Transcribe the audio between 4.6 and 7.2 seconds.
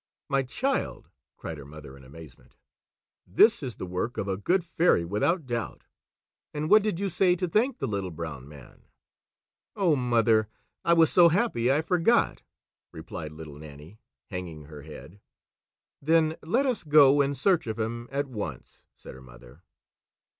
fairy without doubt! And what did you